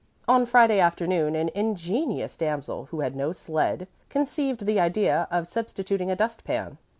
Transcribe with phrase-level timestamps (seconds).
[0.27, 6.09] On Friday afternoon an ingenious damsel who had no sled conceived the idea of substituting
[6.09, 6.79] a dust pan.